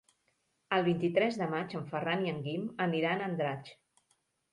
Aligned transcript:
El 0.77 0.85
vint-i-tres 0.85 1.37
de 1.41 1.47
maig 1.51 1.75
en 1.79 1.83
Ferran 1.91 2.23
i 2.23 2.31
en 2.31 2.39
Guim 2.47 2.65
aniran 2.87 3.21
a 3.21 3.29
Andratx. 3.33 3.75